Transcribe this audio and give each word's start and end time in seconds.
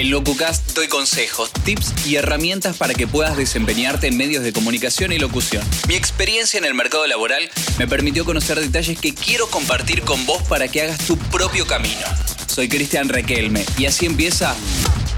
En 0.00 0.10
LocuCast 0.10 0.74
doy 0.74 0.88
consejos, 0.88 1.52
tips 1.62 2.06
y 2.06 2.16
herramientas 2.16 2.78
para 2.78 2.94
que 2.94 3.06
puedas 3.06 3.36
desempeñarte 3.36 4.06
en 4.06 4.16
medios 4.16 4.42
de 4.42 4.50
comunicación 4.50 5.12
y 5.12 5.18
locución. 5.18 5.62
Mi 5.88 5.94
experiencia 5.94 6.56
en 6.56 6.64
el 6.64 6.72
mercado 6.72 7.06
laboral 7.06 7.50
me 7.78 7.86
permitió 7.86 8.24
conocer 8.24 8.58
detalles 8.58 8.98
que 8.98 9.12
quiero 9.12 9.48
compartir 9.48 10.00
con 10.00 10.24
vos 10.24 10.42
para 10.44 10.68
que 10.68 10.80
hagas 10.80 11.06
tu 11.06 11.18
propio 11.18 11.66
camino. 11.66 12.06
Soy 12.46 12.70
Cristian 12.70 13.10
Requelme 13.10 13.62
y 13.76 13.84
así 13.84 14.06
empieza 14.06 14.56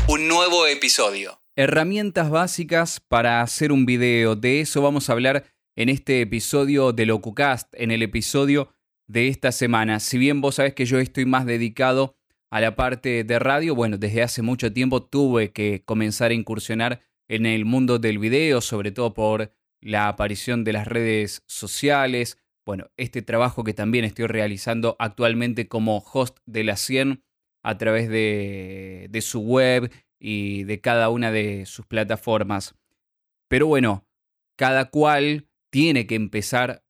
un 0.08 0.26
nuevo 0.26 0.66
episodio. 0.66 1.40
Herramientas 1.54 2.28
básicas 2.28 2.98
para 2.98 3.40
hacer 3.40 3.70
un 3.70 3.86
video. 3.86 4.34
De 4.34 4.62
eso 4.62 4.82
vamos 4.82 5.08
a 5.08 5.12
hablar 5.12 5.44
en 5.76 5.90
este 5.90 6.22
episodio 6.22 6.92
de 6.92 7.06
LocuCast, 7.06 7.72
en 7.74 7.92
el 7.92 8.02
episodio 8.02 8.74
de 9.06 9.28
esta 9.28 9.52
semana. 9.52 10.00
Si 10.00 10.18
bien 10.18 10.40
vos 10.40 10.56
sabés 10.56 10.74
que 10.74 10.86
yo 10.86 10.98
estoy 10.98 11.24
más 11.24 11.46
dedicado 11.46 12.16
a 12.52 12.60
la 12.60 12.76
parte 12.76 13.24
de 13.24 13.38
radio, 13.38 13.74
bueno, 13.74 13.96
desde 13.96 14.22
hace 14.22 14.42
mucho 14.42 14.70
tiempo 14.74 15.02
tuve 15.02 15.52
que 15.52 15.82
comenzar 15.86 16.32
a 16.32 16.34
incursionar 16.34 17.00
en 17.26 17.46
el 17.46 17.64
mundo 17.64 17.98
del 17.98 18.18
video, 18.18 18.60
sobre 18.60 18.92
todo 18.92 19.14
por 19.14 19.54
la 19.80 20.06
aparición 20.06 20.62
de 20.62 20.74
las 20.74 20.86
redes 20.86 21.42
sociales. 21.46 22.36
Bueno, 22.66 22.90
este 22.98 23.22
trabajo 23.22 23.64
que 23.64 23.72
también 23.72 24.04
estoy 24.04 24.26
realizando 24.26 24.96
actualmente 24.98 25.66
como 25.66 26.04
host 26.12 26.40
de 26.44 26.64
la 26.64 26.76
100 26.76 27.24
a 27.62 27.78
través 27.78 28.10
de, 28.10 29.06
de 29.08 29.20
su 29.22 29.40
web 29.40 29.90
y 30.20 30.64
de 30.64 30.78
cada 30.82 31.08
una 31.08 31.32
de 31.32 31.64
sus 31.64 31.86
plataformas. 31.86 32.74
Pero 33.48 33.66
bueno, 33.66 34.06
cada 34.58 34.90
cual 34.90 35.48
tiene 35.70 36.06
que 36.06 36.16
empezar 36.16 36.84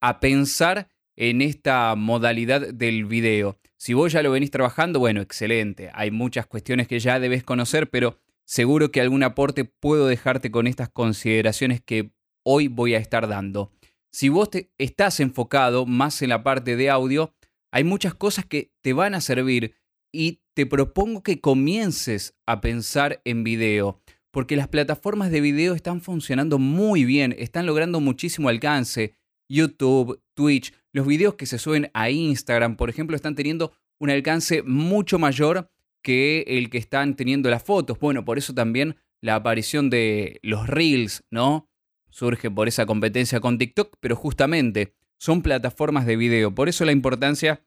a 0.00 0.20
pensar 0.20 0.88
en 1.16 1.42
esta 1.42 1.94
modalidad 1.96 2.72
del 2.72 3.04
video. 3.04 3.58
Si 3.82 3.94
vos 3.94 4.12
ya 4.12 4.22
lo 4.22 4.30
venís 4.30 4.52
trabajando, 4.52 5.00
bueno, 5.00 5.20
excelente. 5.20 5.90
Hay 5.92 6.12
muchas 6.12 6.46
cuestiones 6.46 6.86
que 6.86 7.00
ya 7.00 7.18
debes 7.18 7.42
conocer, 7.42 7.90
pero 7.90 8.16
seguro 8.44 8.92
que 8.92 9.00
algún 9.00 9.24
aporte 9.24 9.64
puedo 9.64 10.06
dejarte 10.06 10.52
con 10.52 10.68
estas 10.68 10.88
consideraciones 10.88 11.80
que 11.80 12.12
hoy 12.44 12.68
voy 12.68 12.94
a 12.94 12.98
estar 12.98 13.26
dando. 13.26 13.72
Si 14.12 14.28
vos 14.28 14.50
te 14.50 14.70
estás 14.78 15.18
enfocado 15.18 15.84
más 15.84 16.22
en 16.22 16.28
la 16.28 16.44
parte 16.44 16.76
de 16.76 16.90
audio, 16.90 17.34
hay 17.72 17.82
muchas 17.82 18.14
cosas 18.14 18.46
que 18.46 18.70
te 18.82 18.92
van 18.92 19.16
a 19.16 19.20
servir 19.20 19.74
y 20.12 20.42
te 20.54 20.64
propongo 20.64 21.24
que 21.24 21.40
comiences 21.40 22.36
a 22.46 22.60
pensar 22.60 23.20
en 23.24 23.42
video, 23.42 24.00
porque 24.30 24.54
las 24.54 24.68
plataformas 24.68 25.32
de 25.32 25.40
video 25.40 25.74
están 25.74 26.02
funcionando 26.02 26.60
muy 26.60 27.04
bien, 27.04 27.34
están 27.36 27.66
logrando 27.66 27.98
muchísimo 27.98 28.48
alcance. 28.48 29.16
YouTube, 29.52 30.20
Twitch, 30.34 30.72
los 30.92 31.06
videos 31.06 31.34
que 31.34 31.46
se 31.46 31.58
suben 31.58 31.90
a 31.94 32.10
Instagram, 32.10 32.76
por 32.76 32.88
ejemplo, 32.88 33.14
están 33.14 33.34
teniendo 33.34 33.72
un 33.98 34.10
alcance 34.10 34.62
mucho 34.62 35.18
mayor 35.18 35.70
que 36.02 36.44
el 36.48 36.70
que 36.70 36.78
están 36.78 37.14
teniendo 37.14 37.50
las 37.50 37.62
fotos. 37.62 37.98
Bueno, 38.00 38.24
por 38.24 38.38
eso 38.38 38.54
también 38.54 38.96
la 39.20 39.36
aparición 39.36 39.90
de 39.90 40.40
los 40.42 40.66
Reels, 40.66 41.24
¿no? 41.30 41.68
Surge 42.10 42.50
por 42.50 42.66
esa 42.66 42.86
competencia 42.86 43.40
con 43.40 43.58
TikTok, 43.58 43.96
pero 44.00 44.16
justamente 44.16 44.94
son 45.18 45.42
plataformas 45.42 46.06
de 46.06 46.16
video. 46.16 46.54
Por 46.54 46.68
eso 46.68 46.84
la 46.84 46.92
importancia 46.92 47.64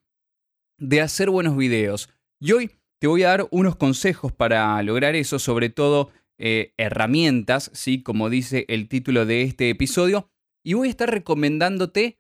de 0.78 1.02
hacer 1.02 1.30
buenos 1.30 1.56
videos. 1.56 2.10
Y 2.40 2.52
hoy 2.52 2.72
te 3.00 3.08
voy 3.08 3.24
a 3.24 3.30
dar 3.30 3.48
unos 3.52 3.76
consejos 3.76 4.34
para 4.34 4.82
lograr 4.84 5.16
eso, 5.16 5.40
sobre 5.40 5.70
todo 5.70 6.12
eh, 6.38 6.74
herramientas, 6.78 7.72
¿sí? 7.74 8.04
Como 8.04 8.30
dice 8.30 8.66
el 8.68 8.90
título 8.90 9.26
de 9.26 9.44
este 9.44 9.70
episodio. 9.70 10.30
Y 10.66 10.74
voy 10.74 10.88
a 10.88 10.90
estar 10.90 11.12
recomendándote 11.12 12.18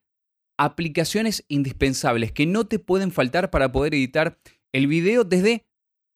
aplicaciones 0.57 1.43
indispensables 1.47 2.31
que 2.31 2.45
no 2.45 2.67
te 2.67 2.77
pueden 2.77 3.11
faltar 3.11 3.49
para 3.49 3.71
poder 3.71 3.95
editar 3.95 4.38
el 4.71 4.85
video 4.85 5.23
desde 5.23 5.65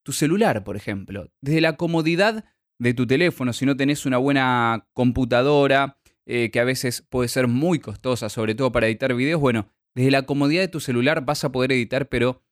tu 0.04 0.12
celular, 0.12 0.62
por 0.62 0.76
ejemplo, 0.76 1.28
desde 1.40 1.60
la 1.60 1.76
comodidad 1.76 2.44
de 2.78 2.94
tu 2.94 3.06
teléfono, 3.06 3.52
si 3.52 3.66
no 3.66 3.76
tenés 3.76 4.06
una 4.06 4.16
buena 4.16 4.86
computadora, 4.92 5.98
eh, 6.24 6.50
que 6.52 6.60
a 6.60 6.64
veces 6.64 7.02
puede 7.02 7.28
ser 7.28 7.48
muy 7.48 7.80
costosa, 7.80 8.28
sobre 8.28 8.54
todo 8.54 8.70
para 8.70 8.86
editar 8.86 9.12
videos, 9.12 9.40
bueno, 9.40 9.68
desde 9.96 10.12
la 10.12 10.22
comodidad 10.22 10.62
de 10.62 10.68
tu 10.68 10.78
celular 10.78 11.24
vas 11.24 11.42
a 11.42 11.50
poder 11.50 11.72
editar, 11.72 12.08
pero 12.08 12.42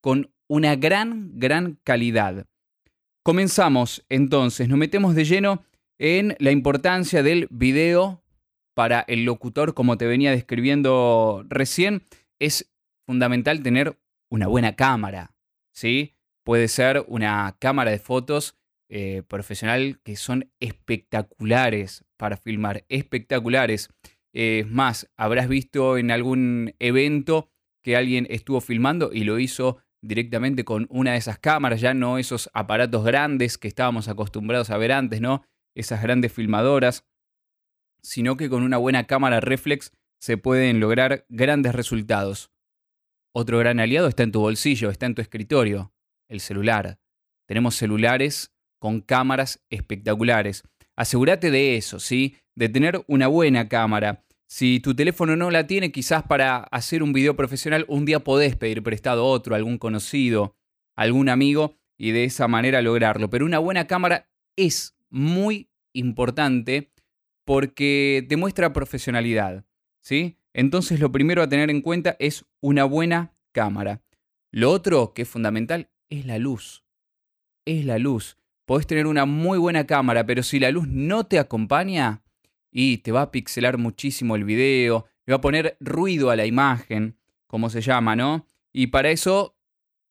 con 0.00 0.32
una 0.48 0.74
gran, 0.74 1.38
gran 1.38 1.78
calidad. 1.84 2.46
Comenzamos 3.22 4.04
entonces, 4.08 4.68
nos 4.68 4.78
metemos 4.78 5.14
de 5.14 5.24
lleno 5.24 5.62
en 5.98 6.34
la 6.40 6.50
importancia 6.50 7.22
del 7.22 7.46
video 7.50 8.24
para 8.78 9.04
el 9.08 9.24
locutor, 9.24 9.74
como 9.74 9.98
te 9.98 10.06
venía 10.06 10.30
describiendo 10.30 11.44
recién, 11.48 12.04
es 12.38 12.72
fundamental 13.08 13.60
tener 13.60 13.98
una 14.30 14.46
buena 14.46 14.76
cámara, 14.76 15.34
¿sí? 15.74 16.14
Puede 16.44 16.68
ser 16.68 17.04
una 17.08 17.56
cámara 17.58 17.90
de 17.90 17.98
fotos 17.98 18.56
eh, 18.88 19.24
profesional 19.26 19.98
que 20.04 20.14
son 20.14 20.52
espectaculares 20.60 22.04
para 22.16 22.36
filmar, 22.36 22.84
espectaculares. 22.88 23.88
Es 24.32 24.70
más, 24.70 25.10
habrás 25.16 25.48
visto 25.48 25.98
en 25.98 26.12
algún 26.12 26.76
evento 26.78 27.50
que 27.82 27.96
alguien 27.96 28.28
estuvo 28.30 28.60
filmando 28.60 29.10
y 29.12 29.24
lo 29.24 29.40
hizo 29.40 29.78
directamente 30.04 30.64
con 30.64 30.86
una 30.88 31.14
de 31.14 31.18
esas 31.18 31.40
cámaras, 31.40 31.80
ya 31.80 31.94
no 31.94 32.16
esos 32.16 32.48
aparatos 32.54 33.04
grandes 33.04 33.58
que 33.58 33.66
estábamos 33.66 34.06
acostumbrados 34.06 34.70
a 34.70 34.78
ver 34.78 34.92
antes, 34.92 35.20
¿no? 35.20 35.42
Esas 35.74 36.00
grandes 36.00 36.32
filmadoras 36.32 37.04
sino 38.02 38.36
que 38.36 38.48
con 38.48 38.62
una 38.62 38.76
buena 38.76 39.06
cámara 39.06 39.40
reflex 39.40 39.92
se 40.20 40.36
pueden 40.36 40.80
lograr 40.80 41.24
grandes 41.28 41.74
resultados. 41.74 42.50
Otro 43.32 43.58
gran 43.58 43.80
aliado 43.80 44.08
está 44.08 44.22
en 44.22 44.32
tu 44.32 44.40
bolsillo, 44.40 44.90
está 44.90 45.06
en 45.06 45.14
tu 45.14 45.22
escritorio, 45.22 45.92
el 46.28 46.40
celular. 46.40 46.98
Tenemos 47.46 47.76
celulares 47.76 48.54
con 48.78 49.00
cámaras 49.00 49.64
espectaculares. 49.70 50.64
Asegúrate 50.96 51.50
de 51.50 51.76
eso, 51.76 52.00
¿sí? 52.00 52.36
De 52.54 52.68
tener 52.68 53.04
una 53.06 53.28
buena 53.28 53.68
cámara. 53.68 54.24
Si 54.48 54.80
tu 54.80 54.94
teléfono 54.94 55.36
no 55.36 55.50
la 55.50 55.66
tiene, 55.66 55.92
quizás 55.92 56.22
para 56.22 56.58
hacer 56.58 57.02
un 57.02 57.12
video 57.12 57.36
profesional, 57.36 57.84
un 57.88 58.04
día 58.04 58.20
podés 58.20 58.56
pedir 58.56 58.82
prestado 58.82 59.26
otro, 59.26 59.54
algún 59.54 59.78
conocido, 59.78 60.56
algún 60.96 61.28
amigo, 61.28 61.76
y 61.98 62.12
de 62.12 62.24
esa 62.24 62.48
manera 62.48 62.80
lograrlo. 62.80 63.28
Pero 63.28 63.44
una 63.44 63.58
buena 63.58 63.86
cámara 63.86 64.30
es 64.56 64.96
muy 65.10 65.70
importante 65.92 66.92
porque 67.48 68.26
demuestra 68.28 68.74
profesionalidad, 68.74 69.64
¿sí? 70.02 70.36
Entonces 70.52 71.00
lo 71.00 71.10
primero 71.10 71.42
a 71.42 71.48
tener 71.48 71.70
en 71.70 71.80
cuenta 71.80 72.14
es 72.18 72.44
una 72.60 72.84
buena 72.84 73.32
cámara. 73.52 74.02
Lo 74.50 74.70
otro 74.70 75.14
que 75.14 75.22
es 75.22 75.30
fundamental 75.30 75.88
es 76.10 76.26
la 76.26 76.36
luz. 76.36 76.84
Es 77.64 77.86
la 77.86 77.98
luz. 77.98 78.36
Podés 78.66 78.86
tener 78.86 79.06
una 79.06 79.24
muy 79.24 79.56
buena 79.56 79.86
cámara, 79.86 80.26
pero 80.26 80.42
si 80.42 80.58
la 80.58 80.70
luz 80.70 80.88
no 80.88 81.24
te 81.24 81.38
acompaña 81.38 82.22
y 82.70 82.98
te 82.98 83.12
va 83.12 83.22
a 83.22 83.30
pixelar 83.30 83.78
muchísimo 83.78 84.36
el 84.36 84.44
video, 84.44 85.06
le 85.24 85.32
va 85.32 85.38
a 85.38 85.40
poner 85.40 85.78
ruido 85.80 86.28
a 86.28 86.36
la 86.36 86.44
imagen, 86.44 87.16
como 87.46 87.70
se 87.70 87.80
llama, 87.80 88.14
¿no? 88.14 88.44
Y 88.74 88.88
para 88.88 89.08
eso 89.08 89.56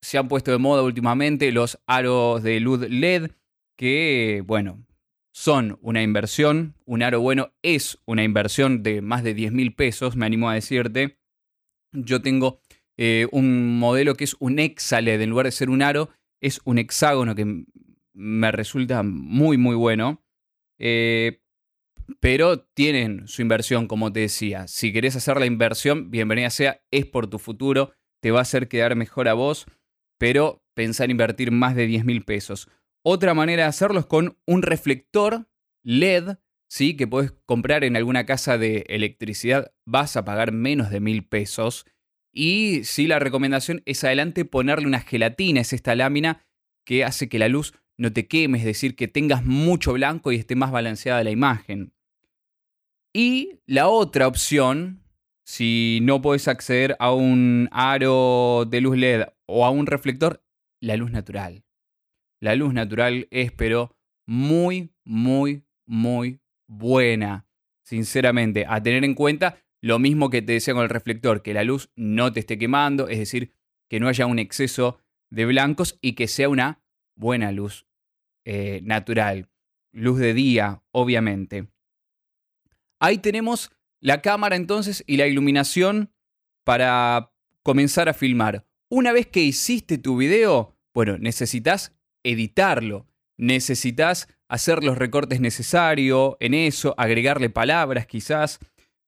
se 0.02 0.18
han 0.18 0.28
puesto 0.28 0.50
de 0.50 0.58
moda 0.58 0.82
últimamente 0.82 1.52
los 1.52 1.78
aros 1.86 2.42
de 2.42 2.60
luz 2.62 2.90
LED, 2.90 3.30
que, 3.76 4.44
bueno, 4.44 4.87
son 5.38 5.78
una 5.84 6.02
inversión. 6.02 6.74
Un 6.86 7.04
aro 7.04 7.22
bueno 7.22 7.54
es 7.62 8.00
una 8.06 8.24
inversión 8.24 8.82
de 8.82 9.02
más 9.02 9.24
de 9.24 9.36
10 9.36 9.52
mil 9.52 9.76
pesos, 9.76 10.16
me 10.16 10.26
animo 10.26 10.50
a 10.50 10.56
decirte. 10.56 11.20
Yo 11.92 12.24
tengo 12.24 12.60
eh, 12.98 13.28
un 13.32 13.78
modelo 13.78 14.16
que 14.16 14.24
es 14.24 14.36
un 14.40 14.58
hexaled, 14.58 15.22
en 15.22 15.30
lugar 15.30 15.46
de 15.46 15.52
ser 15.52 15.70
un 15.70 15.84
aro, 15.84 16.10
es 16.42 16.60
un 16.66 16.80
hexágono 16.80 17.36
que 17.36 17.66
me 18.14 18.52
resulta 18.52 19.04
muy, 19.04 19.58
muy 19.58 19.76
bueno. 19.76 20.24
Eh, 20.80 21.44
pero 22.20 22.60
tienen 22.60 23.28
su 23.28 23.44
inversión, 23.44 23.88
como 23.88 24.12
te 24.12 24.22
decía. 24.22 24.68
Si 24.68 24.92
querés 24.92 25.16
hacer 25.16 25.40
la 25.40 25.46
inversión, 25.46 26.10
bienvenida 26.10 26.50
sea, 26.50 26.82
es 26.90 27.06
por 27.06 27.28
tu 27.28 27.38
futuro, 27.38 27.92
te 28.24 28.32
va 28.32 28.40
a 28.40 28.42
hacer 28.42 28.68
quedar 28.68 28.96
mejor 28.96 29.28
a 29.28 29.34
vos, 29.34 29.68
pero 30.18 30.64
pensar 30.74 31.12
invertir 31.12 31.52
más 31.52 31.76
de 31.76 31.86
10 31.86 32.06
mil 32.06 32.24
pesos. 32.26 32.68
Otra 33.10 33.34
manera 33.34 33.64
de 33.64 33.70
hacerlo 33.70 34.02
es 34.02 34.06
con 34.06 34.38
un 34.46 34.64
reflector 34.64 35.48
LED, 35.82 36.40
¿sí? 36.68 36.98
que 36.98 37.08
puedes 37.08 37.32
comprar 37.46 37.86
en 37.86 37.96
alguna 37.96 38.26
casa 38.26 38.58
de 38.58 38.84
electricidad. 38.90 39.72
Vas 39.86 40.18
a 40.18 40.26
pagar 40.26 40.52
menos 40.52 40.90
de 40.90 41.00
mil 41.00 41.26
pesos. 41.26 41.86
Y 42.34 42.82
sí, 42.84 43.08
la 43.08 43.20
recomendación 43.20 43.82
es 43.86 44.04
adelante 44.04 44.44
ponerle 44.44 44.88
una 44.88 45.00
gelatina, 45.00 45.62
es 45.62 45.72
esta 45.72 45.96
lámina 45.96 46.46
que 46.86 47.06
hace 47.06 47.30
que 47.30 47.40
la 47.40 47.48
luz 47.48 47.74
no 47.96 48.12
te 48.12 48.28
queme, 48.28 48.58
es 48.58 48.66
decir, 48.66 48.98
que 48.98 49.08
tengas 49.08 49.46
mucho 49.46 49.94
blanco 49.94 50.34
y 50.34 50.36
esté 50.36 50.58
más 50.58 50.72
balanceada 50.72 51.24
la 51.24 51.32
imagen. 51.32 51.94
Y 53.14 53.62
la 53.68 53.88
otra 53.88 54.28
opción, 54.28 55.02
si 55.46 56.00
no 56.02 56.22
puedes 56.22 56.50
acceder 56.50 56.98
a 57.00 57.14
un 57.14 57.70
aro 57.72 58.66
de 58.68 58.82
luz 58.82 58.98
LED 58.98 59.28
o 59.46 59.66
a 59.66 59.70
un 59.70 59.86
reflector, 59.86 60.44
la 60.82 60.98
luz 60.98 61.10
natural 61.10 61.64
la 62.40 62.56
luz 62.56 62.74
natural 62.74 63.28
es, 63.32 63.52
pero 63.52 63.96
muy, 64.26 64.94
muy, 65.04 65.64
muy 65.86 66.40
buena. 66.68 67.48
Sinceramente, 67.84 68.66
a 68.68 68.82
tener 68.82 69.04
en 69.04 69.16
cuenta 69.16 69.58
lo 69.82 70.00
mismo 70.00 70.30
que 70.30 70.42
te 70.42 70.54
decía 70.54 70.74
con 70.74 70.84
el 70.84 70.90
reflector, 70.90 71.42
que 71.42 71.54
la 71.54 71.64
luz 71.64 71.92
no 71.96 72.34
te 72.34 72.40
esté 72.40 72.58
quemando, 72.58 73.08
es 73.08 73.20
decir, 73.20 73.54
que 73.90 74.00
no 74.00 74.08
haya 74.08 74.26
un 74.26 74.40
exceso 74.40 75.00
de 75.30 75.46
blancos 75.46 75.98
y 76.02 76.14
que 76.14 76.28
sea 76.28 76.50
una 76.50 76.82
buena 77.16 77.52
luz. 77.52 77.86
eh, 78.50 78.80
natural, 78.84 79.50
luz 79.92 80.20
de 80.20 80.34
día, 80.34 80.82
obviamente. 80.92 81.68
Ahí 82.98 83.18
tenemos 83.18 83.72
la 84.00 84.22
cámara 84.22 84.56
entonces 84.56 85.04
y 85.06 85.18
la 85.18 85.28
iluminación 85.28 86.14
para 86.64 87.34
comenzar 87.62 88.08
a 88.08 88.14
filmar. 88.14 88.66
Una 88.90 89.12
vez 89.12 89.28
que 89.28 89.42
hiciste 89.42 89.98
tu 89.98 90.16
video, 90.16 90.78
bueno, 90.94 91.18
necesitas 91.18 91.97
editarlo, 92.32 93.08
necesitas 93.38 94.28
hacer 94.50 94.84
los 94.84 94.98
recortes 94.98 95.40
necesarios 95.40 96.36
en 96.40 96.54
eso, 96.54 96.94
agregarle 96.98 97.50
palabras 97.50 98.08
quizás. 98.08 98.60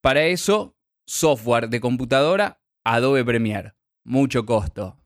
Para 0.02 0.26
eso, 0.26 0.76
software 1.06 1.70
de 1.70 1.80
computadora, 1.80 2.62
Adobe 2.86 3.26
Premiere. 3.26 3.74
Mucho 4.06 4.46
costo. 4.46 4.98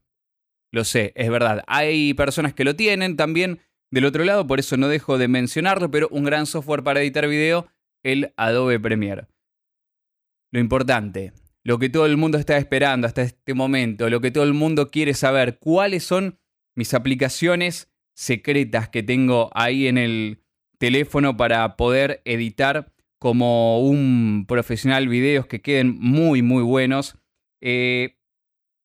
Lo 0.71 0.83
sé, 0.83 1.13
es 1.15 1.30
verdad. 1.30 1.63
Hay 1.68 2.13
personas 2.13 2.54
que 2.54 2.63
lo 2.63 2.75
tienen 2.75 3.15
también 3.15 3.60
del 3.92 4.06
otro 4.06 4.24
lado, 4.24 4.48
por 4.48 4.60
eso 4.60 4.75
no 4.77 4.88
dejo 4.88 5.18
de 5.18 5.27
mencionarlo, 5.27 5.92
pero 5.92 6.07
un 6.10 6.24
gran 6.24 6.45
software 6.45 6.83
para 6.83 7.01
editar 7.01 7.27
video, 7.27 7.68
el 8.04 8.33
Adobe 8.38 8.80
Premiere. 8.80 9.27
Lo 10.51 10.60
importante, 10.60 11.33
lo 11.63 11.77
que 11.80 11.89
todo 11.89 12.06
el 12.06 12.18
mundo 12.18 12.38
está 12.38 12.57
esperando 12.57 13.07
hasta 13.07 13.21
este 13.21 13.54
momento, 13.54 14.10
lo 14.10 14.19
que 14.19 14.31
todo 14.31 14.44
el 14.44 14.54
mundo 14.54 14.89
quiere 14.89 15.13
saber, 15.13 15.60
cuáles 15.60 16.04
son 16.04 16.39
mis 16.75 16.94
aplicaciones 16.94 17.93
secretas 18.15 18.89
que 18.89 19.04
tengo 19.04 19.50
ahí 19.54 19.88
en 19.88 19.98
el 19.98 20.44
teléfono 20.77 21.38
para 21.38 21.75
poder 21.75 22.21
editar 22.25 22.92
como 23.19 23.80
un 23.80 24.45
profesional 24.48 25.07
videos 25.07 25.45
que 25.48 25.62
queden 25.62 25.98
muy, 25.98 26.42
muy 26.42 26.62
buenos. 26.62 27.18
Eh, 27.62 28.18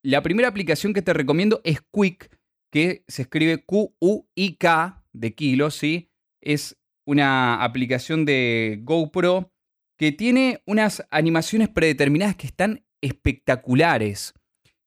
la 0.04 0.22
primera 0.22 0.48
aplicación 0.48 0.94
que 0.94 1.02
te 1.02 1.12
recomiendo 1.12 1.60
es 1.64 1.80
Quick, 1.92 2.30
que 2.70 3.04
se 3.08 3.22
escribe 3.22 3.64
Q-U-I-K 3.64 5.04
de 5.12 5.34
kilo, 5.34 5.70
¿sí? 5.70 6.10
Es 6.40 6.78
una 7.04 7.64
aplicación 7.64 8.24
de 8.24 8.78
GoPro 8.82 9.52
que 9.98 10.12
tiene 10.12 10.62
unas 10.66 11.04
animaciones 11.10 11.68
predeterminadas 11.68 12.36
que 12.36 12.46
están 12.46 12.84
espectaculares. 13.00 14.34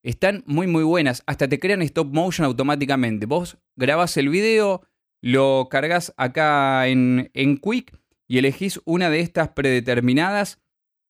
Están 0.03 0.43
muy 0.47 0.65
muy 0.65 0.83
buenas, 0.83 1.21
hasta 1.27 1.47
te 1.47 1.59
crean 1.59 1.83
stop 1.83 2.11
motion 2.11 2.45
automáticamente. 2.45 3.27
Vos 3.27 3.59
grabás 3.75 4.17
el 4.17 4.29
video, 4.29 4.81
lo 5.21 5.67
cargas 5.69 6.13
acá 6.17 6.87
en, 6.87 7.29
en 7.35 7.57
Quick 7.57 7.95
y 8.27 8.39
elegís 8.39 8.81
una 8.85 9.11
de 9.11 9.19
estas 9.19 9.49
predeterminadas 9.49 10.59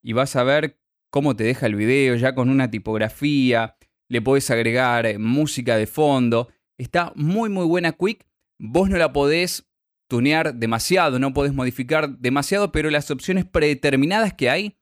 y 0.03 0.11
vas 0.11 0.35
a 0.35 0.43
ver 0.43 0.77
cómo 1.09 1.37
te 1.37 1.45
deja 1.45 1.67
el 1.67 1.75
video 1.75 2.15
ya 2.15 2.35
con 2.35 2.49
una 2.49 2.69
tipografía, 2.69 3.77
le 4.09 4.21
podés 4.21 4.51
agregar 4.51 5.05
eh, 5.05 5.17
música 5.17 5.77
de 5.77 5.87
fondo. 5.87 6.49
Está 6.77 7.13
muy 7.15 7.49
muy 7.49 7.65
buena 7.65 7.93
Quick. 7.93 8.27
Vos 8.59 8.89
no 8.89 8.97
la 8.97 9.13
podés 9.13 9.69
tunear 10.09 10.55
demasiado, 10.55 11.17
no 11.17 11.33
podés 11.33 11.53
modificar 11.53 12.17
demasiado, 12.17 12.73
pero 12.73 12.89
las 12.89 13.09
opciones 13.09 13.45
predeterminadas 13.45 14.33
que 14.33 14.49
hay 14.49 14.77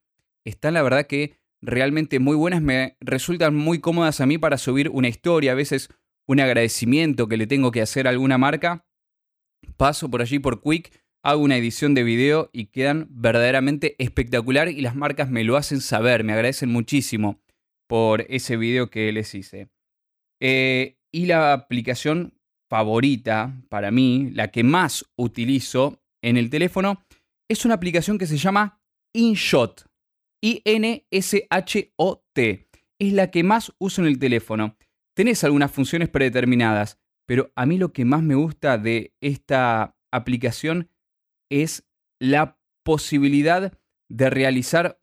están 0.46 0.74
la 0.74 0.82
verdad 0.82 1.06
que 1.06 1.39
realmente 1.62 2.20
muy 2.20 2.36
buenas, 2.36 2.62
me 2.62 2.98
resultan 3.00 3.56
muy 3.56 3.80
cómodas 3.80 4.22
a 4.22 4.26
mí 4.26 4.38
para 4.38 4.58
subir 4.58 4.90
una 4.90 5.08
historia, 5.08 5.52
a 5.52 5.56
veces 5.56 5.90
un 6.28 6.40
agradecimiento 6.40 7.28
que 7.28 7.38
le 7.38 7.48
tengo 7.48 7.72
que 7.72 7.82
hacer 7.82 8.08
a 8.08 8.12
alguna 8.12 8.38
marca. 8.38 8.86
Paso 9.78 10.10
por 10.10 10.22
allí 10.22 10.40
por 10.40 10.62
Quick, 10.62 10.92
hago 11.24 11.42
una 11.42 11.58
edición 11.58 11.94
de 11.94 12.04
video 12.04 12.50
y 12.54 12.68
quedan 12.68 13.08
verdaderamente 13.10 13.96
espectacular 13.98 14.70
y 14.70 14.82
las 14.82 14.96
marcas 14.96 15.30
me 15.30 15.44
lo 15.44 15.58
hacen 15.58 15.82
saber, 15.82 16.24
me 16.24 16.34
agradecen 16.34 16.70
muchísimo 16.70 17.42
por 17.88 18.22
ese 18.30 18.58
video 18.58 18.90
que 18.90 19.12
les 19.12 19.34
hice. 19.34 19.70
Eh, 20.40 20.98
y 21.12 21.26
la 21.26 21.54
aplicación 21.54 22.40
favorita 22.70 23.60
para 23.68 23.90
mí, 23.90 24.30
la 24.32 24.50
que 24.50 24.64
más 24.64 25.06
utilizo 25.16 26.02
en 26.22 26.38
el 26.38 26.50
teléfono, 26.50 27.04
es 27.50 27.66
una 27.66 27.74
aplicación 27.74 28.18
que 28.18 28.28
se 28.28 28.38
llama 28.38 28.80
InShot. 29.14 29.89
I-N-S-H-O-T. 30.42 31.50
Es 33.00 33.14
la 33.14 33.32
que 33.32 33.44
más 33.44 33.74
uso 33.78 34.02
en 34.02 34.08
el 34.08 34.20
teléfono. 34.20 34.78
Tenés 35.16 35.44
algunas 35.44 35.72
funciones 35.72 36.10
predeterminadas, 36.10 37.00
pero 37.26 37.52
a 37.56 37.66
mí 37.66 37.78
lo 37.78 37.94
que 37.94 38.06
más 38.06 38.24
me 38.24 38.36
gusta 38.36 38.78
de 38.78 39.14
esta 39.22 39.96
aplicación 40.12 40.90
es 41.50 41.88
la 42.20 42.60
posibilidad 42.84 43.78
de 44.10 44.30
realizar 44.30 45.02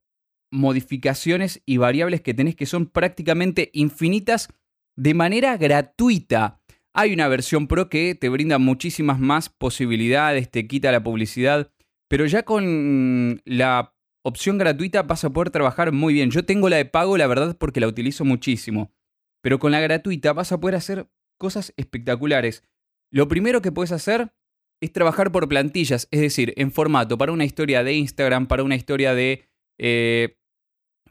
modificaciones 0.52 1.62
y 1.66 1.76
variables 1.76 2.20
que 2.20 2.34
tenés 2.34 2.56
que 2.56 2.66
son 2.66 2.86
prácticamente 2.86 3.70
infinitas 3.72 4.48
de 4.96 5.14
manera 5.14 5.56
gratuita. 5.56 6.60
Hay 6.94 7.12
una 7.12 7.28
versión 7.28 7.66
Pro 7.66 7.88
que 7.88 8.14
te 8.14 8.28
brinda 8.28 8.58
muchísimas 8.58 9.20
más 9.20 9.48
posibilidades, 9.50 10.50
te 10.50 10.66
quita 10.66 10.92
la 10.92 11.02
publicidad, 11.02 11.70
pero 12.08 12.26
ya 12.26 12.44
con 12.44 13.42
la 13.44 13.95
opción 14.26 14.58
gratuita 14.58 15.05
vas 15.05 15.25
a 15.25 15.31
poder 15.31 15.50
trabajar 15.50 15.93
muy 15.93 16.12
bien. 16.12 16.31
Yo 16.31 16.44
tengo 16.44 16.69
la 16.69 16.76
de 16.76 16.84
pago, 16.84 17.17
la 17.17 17.28
verdad, 17.28 17.56
porque 17.56 17.81
la 17.81 17.87
utilizo 17.87 18.25
muchísimo. 18.25 18.93
Pero 19.40 19.61
con 19.61 19.70
la 19.70 19.81
gratuita 19.81 20.32
vas 20.32 20.50
a 20.50 20.58
poder 20.58 20.75
hacer 20.75 21.08
cosas 21.38 21.73
espectaculares. 21.76 22.64
Lo 23.12 23.28
primero 23.28 23.62
que 23.62 23.70
puedes 23.70 23.93
hacer 23.93 24.32
es 24.81 24.93
trabajar 24.93 25.31
por 25.31 25.49
plantillas, 25.49 26.08
es 26.11 26.20
decir, 26.20 26.52
en 26.56 26.73
formato 26.73 27.17
para 27.17 27.32
una 27.32 27.44
historia 27.44 27.84
de 27.84 27.94
Instagram, 27.94 28.49
para 28.49 28.64
una 28.64 28.75
historia 28.75 29.14
de 29.14 29.49
eh, 29.78 30.37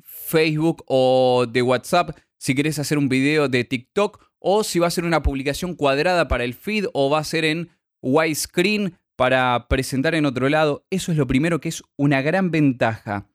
Facebook 0.04 0.84
o 0.88 1.46
de 1.50 1.62
WhatsApp, 1.62 2.18
si 2.38 2.54
quieres 2.54 2.80
hacer 2.80 2.98
un 2.98 3.08
video 3.08 3.48
de 3.48 3.64
TikTok 3.64 4.24
o 4.40 4.64
si 4.64 4.80
va 4.80 4.88
a 4.88 4.92
ser 4.92 5.06
una 5.06 5.24
publicación 5.24 5.74
cuadrada 5.74 6.28
para 6.28 6.44
el 6.44 6.54
feed 6.54 6.88
o 6.94 7.10
va 7.10 7.20
a 7.20 7.24
ser 7.24 7.46
en 7.46 7.70
widescreen 8.02 8.98
para 9.16 9.68
presentar 9.70 10.16
en 10.16 10.26
otro 10.26 10.50
lado, 10.50 10.86
eso 10.90 11.12
es 11.12 11.18
lo 11.18 11.28
primero 11.28 11.62
que 11.62 11.70
es 11.70 11.84
una 11.98 12.22
gran 12.22 12.52
ventaja. 12.52 13.30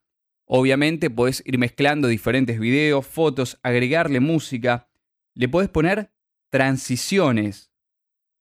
Obviamente 0.46 1.10
podés 1.10 1.42
ir 1.46 1.58
mezclando 1.58 2.08
diferentes 2.08 2.58
videos, 2.58 3.06
fotos, 3.06 3.58
agregarle 3.62 4.20
música, 4.20 4.88
le 5.34 5.48
podés 5.48 5.68
poner 5.68 6.12
transiciones, 6.50 7.72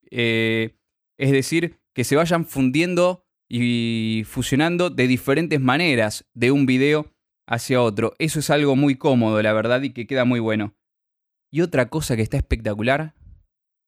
eh, 0.10 0.76
es 1.18 1.32
decir, 1.32 1.80
que 1.94 2.04
se 2.04 2.16
vayan 2.16 2.46
fundiendo 2.46 3.26
y 3.48 4.24
fusionando 4.26 4.90
de 4.90 5.08
diferentes 5.08 5.60
maneras 5.60 6.28
de 6.34 6.52
un 6.52 6.66
video 6.66 7.14
hacia 7.48 7.82
otro. 7.82 8.14
Eso 8.20 8.40
es 8.40 8.50
algo 8.50 8.76
muy 8.76 8.96
cómodo, 8.96 9.42
la 9.42 9.54
verdad, 9.54 9.82
y 9.82 9.92
que 9.92 10.08
queda 10.08 10.26
muy 10.26 10.40
bueno. 10.40 10.76
Y 11.52 11.62
otra 11.62 11.90
cosa 11.90 12.16
que 12.16 12.22
está 12.22 12.38
espectacular 12.38 13.16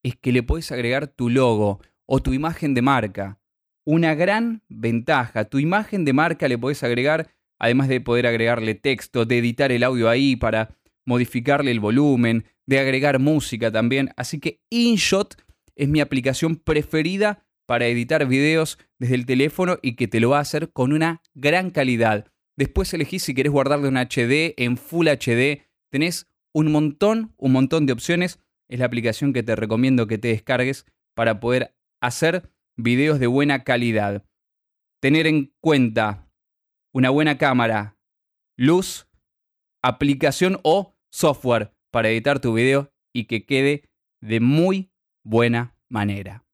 es 0.03 0.15
que 0.15 0.31
le 0.31 0.41
podés 0.41 0.71
agregar 0.71 1.07
tu 1.07 1.29
logo 1.29 1.79
o 2.07 2.21
tu 2.21 2.33
imagen 2.33 2.73
de 2.73 2.81
marca 2.81 3.40
una 3.85 4.15
gran 4.15 4.63
ventaja. 4.69 5.45
Tu 5.45 5.59
imagen 5.59 6.05
de 6.05 6.13
marca 6.13 6.47
le 6.47 6.57
podés 6.57 6.83
agregar, 6.83 7.29
además 7.59 7.87
de 7.87 8.01
poder 8.01 8.27
agregarle 8.27 8.75
texto, 8.75 9.25
de 9.25 9.37
editar 9.37 9.71
el 9.71 9.83
audio 9.83 10.09
ahí 10.09 10.35
para 10.35 10.77
modificarle 11.05 11.71
el 11.71 11.79
volumen, 11.79 12.45
de 12.65 12.79
agregar 12.79 13.19
música 13.19 13.71
también. 13.71 14.11
Así 14.15 14.39
que 14.39 14.61
InShot 14.69 15.35
es 15.75 15.87
mi 15.87 15.99
aplicación 15.99 16.55
preferida 16.55 17.43
para 17.65 17.87
editar 17.87 18.27
videos 18.27 18.77
desde 18.99 19.15
el 19.15 19.25
teléfono 19.25 19.79
y 19.81 19.95
que 19.95 20.07
te 20.07 20.19
lo 20.19 20.31
va 20.31 20.37
a 20.37 20.41
hacer 20.41 20.71
con 20.71 20.93
una 20.93 21.21
gran 21.33 21.71
calidad. 21.71 22.25
Después 22.57 22.93
elegís 22.93 23.23
si 23.23 23.33
querés 23.33 23.51
guardarle 23.51 23.87
un 23.87 23.97
HD 23.97 24.53
en 24.57 24.77
Full 24.77 25.07
HD. 25.07 25.63
Tenés 25.89 26.27
un 26.53 26.71
montón, 26.71 27.33
un 27.37 27.53
montón 27.53 27.85
de 27.85 27.93
opciones. 27.93 28.39
Es 28.69 28.79
la 28.79 28.85
aplicación 28.85 29.33
que 29.33 29.43
te 29.43 29.55
recomiendo 29.55 30.07
que 30.07 30.17
te 30.17 30.29
descargues 30.29 30.85
para 31.15 31.39
poder 31.39 31.75
hacer 32.01 32.51
videos 32.77 33.19
de 33.19 33.27
buena 33.27 33.63
calidad. 33.63 34.23
Tener 35.01 35.27
en 35.27 35.53
cuenta 35.61 36.29
una 36.93 37.09
buena 37.09 37.37
cámara, 37.37 37.97
luz, 38.57 39.07
aplicación 39.81 40.59
o 40.63 40.95
software 41.11 41.73
para 41.91 42.09
editar 42.09 42.39
tu 42.39 42.53
video 42.53 42.91
y 43.13 43.25
que 43.25 43.45
quede 43.45 43.89
de 44.21 44.39
muy 44.39 44.91
buena 45.23 45.75
manera. 45.89 46.45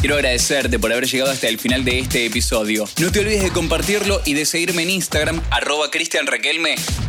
Quiero 0.00 0.14
agradecerte 0.14 0.78
por 0.78 0.90
haber 0.92 1.06
llegado 1.06 1.30
hasta 1.30 1.48
el 1.48 1.58
final 1.58 1.84
de 1.84 1.98
este 1.98 2.24
episodio. 2.24 2.86
No 2.98 3.12
te 3.12 3.20
olvides 3.20 3.42
de 3.42 3.50
compartirlo 3.50 4.20
y 4.24 4.32
de 4.32 4.46
seguirme 4.46 4.82
en 4.82 4.90
Instagram, 4.90 5.42
arroba 5.50 5.90
Cristian 5.90 6.26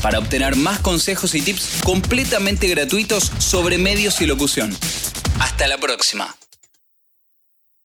para 0.02 0.20
obtener 0.20 0.58
más 0.58 0.80
consejos 0.80 1.34
y 1.34 1.42
tips 1.42 1.82
completamente 1.86 2.68
gratuitos 2.68 3.32
sobre 3.40 3.78
medios 3.78 4.22
y 4.22 4.26
locución. 4.26 4.76
Hasta 5.40 5.68
la 5.68 5.78
próxima. 5.78 6.36